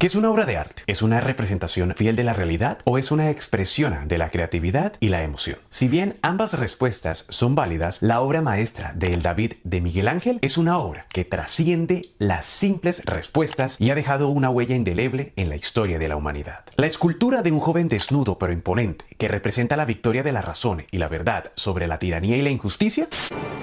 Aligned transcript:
¿Qué 0.00 0.06
es 0.06 0.14
una 0.14 0.30
obra 0.30 0.46
de 0.46 0.56
arte? 0.56 0.84
¿Es 0.86 1.02
una 1.02 1.20
representación 1.20 1.92
fiel 1.96 2.14
de 2.14 2.22
la 2.22 2.32
realidad 2.32 2.78
o 2.84 2.98
es 2.98 3.10
una 3.10 3.30
expresión 3.30 4.06
de 4.06 4.16
la 4.16 4.30
creatividad 4.30 4.92
y 5.00 5.08
la 5.08 5.24
emoción? 5.24 5.58
Si 5.70 5.88
bien 5.88 6.18
ambas 6.22 6.56
respuestas 6.56 7.26
son 7.30 7.56
válidas, 7.56 8.00
la 8.00 8.20
obra 8.20 8.40
maestra 8.40 8.92
de 8.94 9.12
El 9.12 9.22
David 9.22 9.54
de 9.64 9.80
Miguel 9.80 10.06
Ángel 10.06 10.38
es 10.40 10.56
una 10.56 10.78
obra 10.78 11.06
que 11.12 11.24
trasciende 11.24 12.02
las 12.18 12.46
simples 12.46 13.02
respuestas 13.06 13.74
y 13.80 13.90
ha 13.90 13.96
dejado 13.96 14.28
una 14.28 14.50
huella 14.50 14.76
indeleble 14.76 15.32
en 15.34 15.48
la 15.48 15.56
historia 15.56 15.98
de 15.98 16.06
la 16.06 16.14
humanidad. 16.14 16.60
La 16.76 16.86
escultura 16.86 17.42
de 17.42 17.50
un 17.50 17.58
joven 17.58 17.88
desnudo 17.88 18.38
pero 18.38 18.52
imponente 18.52 19.04
que 19.18 19.26
representa 19.26 19.76
la 19.76 19.84
victoria 19.84 20.22
de 20.22 20.30
la 20.30 20.42
razón 20.42 20.86
y 20.92 20.98
la 20.98 21.08
verdad 21.08 21.50
sobre 21.56 21.88
la 21.88 21.98
tiranía 21.98 22.36
y 22.36 22.42
la 22.42 22.50
injusticia 22.50 23.08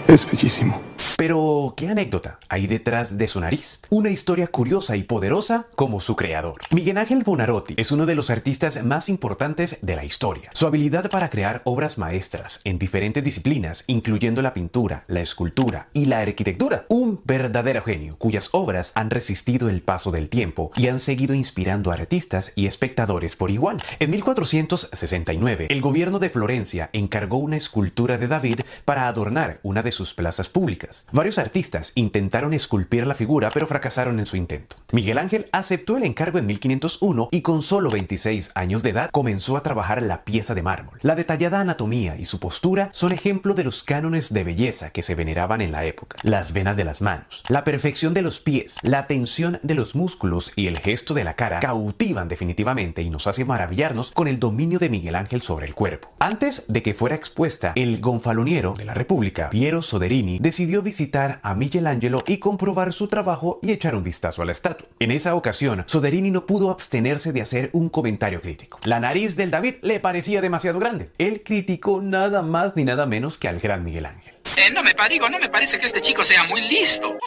es 0.10 0.30
bellísimo. 0.30 0.82
Pero, 1.18 1.74
¿qué 1.78 1.88
anécdota 1.88 2.40
hay 2.50 2.68
detrás 2.68 3.18
de 3.18 3.30
su 3.30 3.40
nariz? 3.40 3.80
Una 3.90 4.10
historia 4.10 4.48
curiosa 4.48 4.98
y 4.98 5.04
poderosa 5.04 5.68
como 5.76 6.02
su 6.02 6.18
creador. 6.18 6.60
Miguel 6.72 6.98
Ángel 6.98 7.24
Bonarotti 7.24 7.74
es 7.78 7.94
uno 7.94 8.06
de 8.06 8.16
los 8.16 8.30
artistas 8.30 8.84
más 8.84 9.08
importantes 9.08 9.78
de 9.82 9.96
la 9.96 10.04
historia. 10.04 10.50
Su 10.54 10.68
habilidad 10.68 11.10
para 11.10 11.30
crear 11.30 11.62
obras 11.64 11.98
maestras 11.98 12.60
en 12.66 12.80
diferentes 12.80 13.24
disciplinas, 13.24 13.86
incluyendo 13.88 14.42
la 14.42 14.54
pintura, 14.54 15.06
la 15.08 15.22
escultura 15.22 15.88
y 15.94 16.06
la 16.08 16.20
arquitectura. 16.20 16.86
Verdadero 17.28 17.82
genio 17.82 18.16
cuyas 18.18 18.50
obras 18.52 18.92
han 18.94 19.10
resistido 19.10 19.68
el 19.68 19.82
paso 19.82 20.12
del 20.12 20.30
tiempo 20.30 20.72
y 20.76 20.90
han 20.90 21.00
seguido 21.00 21.34
inspirando 21.34 21.90
a 21.90 21.96
artistas 21.96 22.52
y 22.54 22.68
espectadores 22.68 23.36
por 23.36 23.50
igual. 23.50 23.78
En 23.98 24.12
1469, 24.12 25.66
el 25.72 25.82
gobierno 25.82 26.20
de 26.20 26.30
Florencia 26.30 26.92
encargó 26.94 27.38
una 27.38 27.58
escultura 27.58 28.20
de 28.20 28.28
David 28.28 28.60
para 28.86 29.08
adornar 29.08 29.60
una 29.64 29.82
de 29.82 29.92
sus 29.92 30.14
plazas 30.14 30.50
públicas. 30.50 31.04
Varios 31.12 31.40
artistas 31.40 31.94
intentaron 31.96 32.54
esculpir 32.54 33.08
la 33.08 33.16
figura, 33.16 33.50
pero 33.52 33.66
fracasaron 33.66 34.20
en 34.20 34.28
su 34.28 34.38
intento. 34.38 34.76
Miguel 34.96 35.18
Ángel 35.18 35.48
aceptó 35.52 35.98
el 35.98 36.04
encargo 36.04 36.40
en 36.40 36.46
1501 36.46 37.28
y 37.30 37.42
con 37.42 37.62
solo 37.64 37.90
26 37.90 38.52
años 38.56 38.82
de 38.82 38.92
edad 38.92 39.10
comenzó 39.12 39.58
a 39.58 39.62
trabajar 39.62 40.02
la 40.02 40.24
pieza 40.24 40.56
de 40.56 40.62
mármol. 40.62 41.00
La 41.02 41.16
detallada 41.16 41.60
anatomía 41.60 42.16
y 42.16 42.24
su 42.24 42.40
postura 42.40 42.88
son 42.94 43.12
ejemplo 43.12 43.54
de 43.56 43.66
los 43.66 43.84
cánones 43.84 44.32
de 44.32 44.46
belleza 44.46 44.92
que 44.92 45.02
se 45.02 45.14
veneraban 45.14 45.60
en 45.60 45.74
la 45.74 45.84
época. 45.84 46.16
Las 46.24 46.54
venas 46.54 46.78
de 46.78 46.86
las 46.86 47.02
manos, 47.02 47.44
la 47.50 47.66
perfección 47.66 48.14
de 48.14 48.22
los 48.22 48.40
pies, 48.40 48.78
la 48.84 49.06
tensión 49.06 49.60
de 49.64 49.76
los 49.76 49.96
músculos 49.96 50.54
y 50.56 50.68
el 50.68 50.80
gesto 50.80 51.14
de 51.14 51.26
la 51.26 51.34
cara 51.34 51.60
cautivan 51.60 52.30
definitivamente 52.30 53.02
y 53.02 53.10
nos 53.10 53.28
hace 53.28 53.44
maravillarnos 53.44 54.14
con 54.14 54.30
el 54.30 54.40
dominio 54.40 54.80
de 54.80 54.90
Miguel 54.90 55.16
Ángel 55.16 55.42
sobre 55.42 55.66
el 55.66 55.76
cuerpo. 55.76 56.14
Antes 56.20 56.64
de 56.70 56.82
que 56.82 56.94
fuera 56.94 57.16
expuesta, 57.16 57.74
el 57.76 58.00
gonfaloniero 58.00 58.76
de 58.78 58.86
la 58.86 58.94
República, 58.94 59.50
Piero 59.50 59.82
Soderini, 59.82 60.40
decidió 60.40 60.82
visitar 60.82 61.42
a 61.44 61.54
Michelangelo 61.54 62.24
y 62.26 62.38
comprobar 62.38 62.94
su 62.94 63.10
trabajo 63.10 63.60
y 63.62 63.74
echar 63.74 63.94
un 63.94 64.04
vistazo 64.06 64.42
a 64.42 64.46
la 64.46 64.54
estatua. 64.54 64.85
En 65.00 65.12
esa 65.12 65.36
ocasión, 65.36 65.84
Soderini 65.88 66.32
no 66.32 66.46
pudo 66.46 66.72
abstenerse 66.72 67.34
de 67.34 67.42
hacer 67.42 67.70
un 67.74 67.90
comentario 67.90 68.42
crítico. 68.42 68.80
La 68.84 69.00
nariz 69.00 69.36
del 69.36 69.52
David 69.52 69.76
le 69.82 70.00
parecía 70.00 70.42
demasiado 70.42 70.80
grande. 70.80 71.10
Él 71.18 71.44
criticó 71.44 72.02
nada 72.02 72.42
más 72.42 72.76
ni 72.76 72.84
nada 72.84 73.06
menos 73.06 73.38
que 73.38 73.48
al 73.48 73.60
gran 73.60 73.84
Miguel 73.84 74.06
Ángel. 74.06 74.36
Eh, 74.58 74.72
no 74.74 74.84
me 74.84 74.94
digo, 75.10 75.30
no 75.30 75.40
me 75.40 75.50
parece 75.50 75.80
que 75.80 75.86
este 75.86 76.02
chico 76.02 76.24
sea 76.24 76.46
muy 76.46 76.62
listo. 76.62 77.18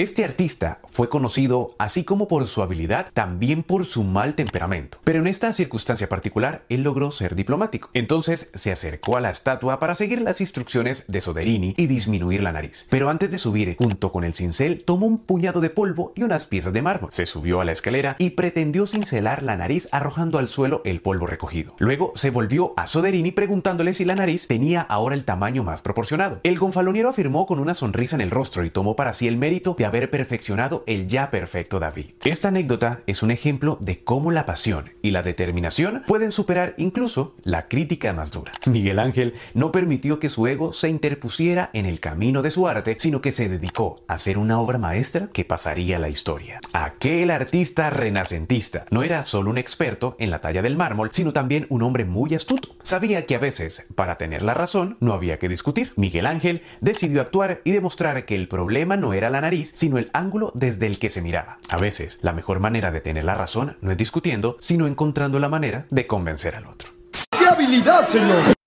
Este 0.00 0.24
artista 0.24 0.80
fue 0.88 1.10
conocido 1.10 1.74
así 1.78 2.04
como 2.04 2.26
por 2.26 2.46
su 2.46 2.62
habilidad, 2.62 3.10
también 3.12 3.62
por 3.62 3.84
su 3.84 4.02
mal 4.02 4.34
temperamento. 4.34 4.96
Pero 5.04 5.18
en 5.18 5.26
esta 5.26 5.52
circunstancia 5.52 6.08
particular, 6.08 6.64
él 6.70 6.82
logró 6.84 7.12
ser 7.12 7.34
diplomático. 7.34 7.90
Entonces 7.92 8.50
se 8.54 8.72
acercó 8.72 9.18
a 9.18 9.20
la 9.20 9.28
estatua 9.28 9.78
para 9.78 9.94
seguir 9.94 10.22
las 10.22 10.40
instrucciones 10.40 11.04
de 11.06 11.20
Soderini 11.20 11.74
y 11.76 11.86
disminuir 11.86 12.42
la 12.42 12.50
nariz. 12.50 12.86
Pero 12.88 13.10
antes 13.10 13.30
de 13.30 13.36
subir, 13.36 13.76
junto 13.76 14.10
con 14.10 14.24
el 14.24 14.32
cincel, 14.32 14.84
tomó 14.84 15.04
un 15.04 15.18
puñado 15.18 15.60
de 15.60 15.68
polvo 15.68 16.14
y 16.16 16.22
unas 16.22 16.46
piezas 16.46 16.72
de 16.72 16.80
mármol. 16.80 17.12
Se 17.12 17.26
subió 17.26 17.60
a 17.60 17.66
la 17.66 17.72
escalera 17.72 18.16
y 18.18 18.30
pretendió 18.30 18.86
cincelar 18.86 19.42
la 19.42 19.58
nariz 19.58 19.86
arrojando 19.92 20.38
al 20.38 20.48
suelo 20.48 20.80
el 20.86 21.02
polvo 21.02 21.26
recogido. 21.26 21.74
Luego 21.78 22.14
se 22.14 22.30
volvió 22.30 22.72
a 22.78 22.86
Soderini 22.86 23.32
preguntándole 23.32 23.92
si 23.92 24.06
la 24.06 24.14
nariz 24.14 24.46
tenía 24.46 24.80
ahora 24.80 25.14
el 25.14 25.26
tamaño 25.26 25.62
más 25.62 25.82
proporcionado. 25.82 26.40
El 26.42 26.58
gonfaloniero 26.58 27.10
afirmó 27.10 27.44
con 27.44 27.58
una 27.58 27.74
sonrisa 27.74 28.16
en 28.16 28.22
el 28.22 28.30
rostro 28.30 28.64
y 28.64 28.70
tomó 28.70 28.96
para 28.96 29.12
sí 29.12 29.28
el 29.28 29.36
mérito 29.36 29.74
de 29.74 29.89
haber 29.90 30.08
perfeccionado 30.08 30.84
el 30.86 31.08
ya 31.08 31.30
perfecto 31.30 31.80
David. 31.80 32.06
Esta 32.24 32.48
anécdota 32.48 33.00
es 33.06 33.24
un 33.24 33.32
ejemplo 33.32 33.76
de 33.80 34.04
cómo 34.04 34.30
la 34.30 34.46
pasión 34.46 34.92
y 35.02 35.10
la 35.10 35.22
determinación 35.22 36.02
pueden 36.06 36.30
superar 36.30 36.74
incluso 36.78 37.34
la 37.42 37.66
crítica 37.66 38.12
más 38.12 38.30
dura. 38.30 38.52
Miguel 38.66 39.00
Ángel 39.00 39.34
no 39.52 39.72
permitió 39.72 40.20
que 40.20 40.28
su 40.28 40.46
ego 40.46 40.72
se 40.72 40.88
interpusiera 40.88 41.70
en 41.72 41.86
el 41.86 41.98
camino 41.98 42.40
de 42.40 42.50
su 42.50 42.68
arte, 42.68 42.96
sino 43.00 43.20
que 43.20 43.32
se 43.32 43.48
dedicó 43.48 44.04
a 44.06 44.14
hacer 44.14 44.38
una 44.38 44.60
obra 44.60 44.78
maestra 44.78 45.28
que 45.32 45.44
pasaría 45.44 45.96
a 45.96 45.98
la 46.00 46.08
historia. 46.08 46.60
Aquel 46.72 47.30
artista 47.30 47.90
renacentista 47.90 48.86
no 48.90 49.02
era 49.02 49.26
solo 49.26 49.50
un 49.50 49.58
experto 49.58 50.14
en 50.20 50.30
la 50.30 50.40
talla 50.40 50.62
del 50.62 50.76
mármol, 50.76 51.10
sino 51.12 51.32
también 51.32 51.66
un 51.68 51.82
hombre 51.82 52.04
muy 52.04 52.32
astuto. 52.34 52.76
Sabía 52.84 53.26
que 53.26 53.34
a 53.34 53.40
veces, 53.40 53.86
para 53.96 54.16
tener 54.16 54.42
la 54.42 54.54
razón, 54.54 54.96
no 55.00 55.14
había 55.14 55.40
que 55.40 55.48
discutir. 55.48 55.92
Miguel 55.96 56.26
Ángel 56.26 56.62
decidió 56.80 57.20
actuar 57.20 57.60
y 57.64 57.72
demostrar 57.72 58.24
que 58.24 58.36
el 58.36 58.46
problema 58.46 58.96
no 58.96 59.14
era 59.14 59.30
la 59.30 59.40
nariz, 59.40 59.72
sino 59.80 59.96
el 59.96 60.10
ángulo 60.12 60.52
desde 60.54 60.84
el 60.84 60.98
que 60.98 61.08
se 61.08 61.22
miraba. 61.22 61.56
A 61.70 61.78
veces, 61.78 62.18
la 62.20 62.32
mejor 62.32 62.60
manera 62.60 62.90
de 62.90 63.00
tener 63.00 63.24
la 63.24 63.34
razón 63.34 63.78
no 63.80 63.90
es 63.90 63.96
discutiendo, 63.96 64.58
sino 64.60 64.86
encontrando 64.86 65.38
la 65.38 65.48
manera 65.48 65.86
de 65.88 66.06
convencer 66.06 66.54
al 66.54 66.66
otro. 66.66 66.90
¡Qué 67.30 67.46
habilidad, 67.46 68.06
señor! 68.06 68.59